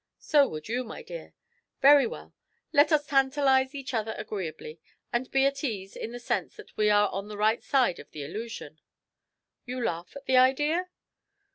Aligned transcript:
So 0.17 0.47
would 0.47 0.67
you, 0.67 0.83
my 0.83 1.03
dear. 1.03 1.35
Very 1.79 2.07
well, 2.07 2.33
let 2.73 2.91
us 2.91 3.05
tantalise 3.05 3.75
each 3.75 3.93
other 3.93 4.15
agreeably, 4.17 4.79
and 5.13 5.29
be 5.29 5.45
at 5.45 5.63
ease 5.63 5.95
in 5.95 6.11
the 6.11 6.19
sense 6.19 6.55
that 6.55 6.75
we 6.75 6.89
are 6.89 7.07
on 7.09 7.27
the 7.27 7.37
right 7.37 7.61
side 7.61 7.99
of 7.99 8.09
the 8.09 8.23
illusion.' 8.23 8.79
You 9.67 9.79
laugh 9.85 10.15
at 10.15 10.25
the 10.25 10.37
idea?" 10.37 10.89